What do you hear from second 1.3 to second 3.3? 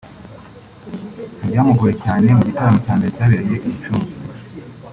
Mu byamugoye cyane mu gitaramo cya mbere